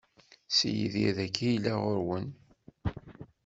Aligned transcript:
Si 0.55 0.67
Yidir 0.77 1.11
dagi 1.17 1.43
i 1.47 1.51
yella 1.51 1.73
ɣur-wen? 1.81 2.27